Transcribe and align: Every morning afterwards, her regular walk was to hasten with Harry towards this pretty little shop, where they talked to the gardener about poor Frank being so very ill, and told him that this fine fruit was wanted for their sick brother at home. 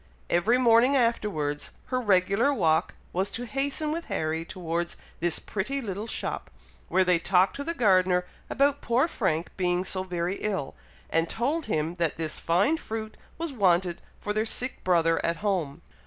Every 0.31 0.57
morning 0.57 0.95
afterwards, 0.97 1.69
her 1.93 2.01
regular 2.01 2.51
walk 2.51 2.95
was 3.13 3.29
to 3.29 3.45
hasten 3.45 3.91
with 3.91 4.05
Harry 4.05 4.43
towards 4.43 4.97
this 5.19 5.37
pretty 5.37 5.79
little 5.79 6.07
shop, 6.07 6.49
where 6.89 7.03
they 7.03 7.19
talked 7.19 7.55
to 7.57 7.63
the 7.63 7.75
gardener 7.75 8.25
about 8.49 8.81
poor 8.81 9.07
Frank 9.07 9.55
being 9.57 9.85
so 9.85 10.01
very 10.01 10.37
ill, 10.37 10.73
and 11.11 11.29
told 11.29 11.67
him 11.67 11.93
that 12.01 12.17
this 12.17 12.39
fine 12.39 12.77
fruit 12.77 13.15
was 13.37 13.53
wanted 13.53 14.01
for 14.19 14.33
their 14.33 14.43
sick 14.43 14.83
brother 14.83 15.23
at 15.23 15.37
home. 15.45 15.83